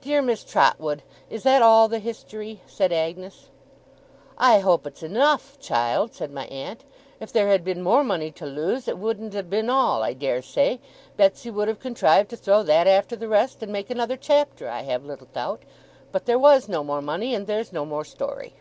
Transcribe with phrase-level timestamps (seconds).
[0.00, 3.50] 'Dear Miss Trotwood, is that all the history?' said Agnes.
[4.38, 6.86] 'I hope it's enough, child,' said my aunt.
[7.20, 10.40] 'If there had been more money to lose, it wouldn't have been all, I dare
[10.40, 10.80] say.
[11.18, 14.84] Betsey would have contrived to throw that after the rest, and make another chapter, I
[14.84, 15.64] have little doubt.
[16.12, 18.54] But there was no more money, and there's no more story.